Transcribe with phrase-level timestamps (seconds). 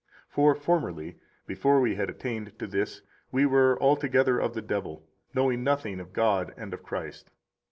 [0.27, 5.03] For formerly, before we had attained to this, we were altogether of the devil,
[5.35, 7.29] knowing nothing of God and of Christ.